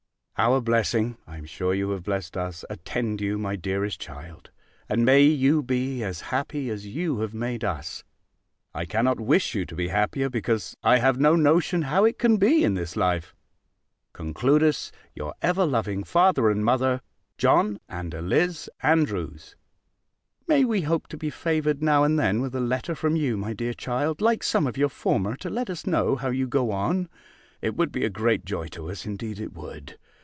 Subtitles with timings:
[0.43, 4.49] Our blessing (I am sure you have blessed us!) attend you, my dearest child;
[4.89, 8.03] and may you be as happy as you have made us
[8.73, 12.37] (I cannot wish you to be happier, because I have no notion how it can
[12.37, 13.35] be in this life).
[14.13, 17.01] Conclude us, your ever loving father and mother,
[17.37, 18.67] JOHN and ELIZ.
[18.81, 19.55] ANDREWS.
[20.47, 23.53] May we hope to be favoured now and then with a letter from you, my
[23.53, 27.09] dear child, like some of your former, to let us know how you go on?
[27.61, 29.99] It would be a great joy to us; indeed it would.